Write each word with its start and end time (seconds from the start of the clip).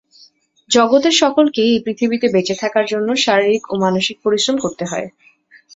জগতের 0.69 1.15
সকলকেই 1.21 1.69
এই 1.71 1.83
পৃথিবীতে 1.85 2.27
বেঁচে 2.33 2.55
থাকার 2.55 2.85
জন্য 2.85 3.09
শারীরিক 3.17 3.63
ও 3.71 3.83
মানসিক 3.85 4.17
পরিশ্রম 4.25 4.55
করতে 4.57 4.83
হয়। 4.85 5.07